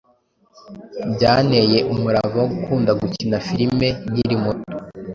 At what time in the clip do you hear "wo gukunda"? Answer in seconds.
2.41-2.91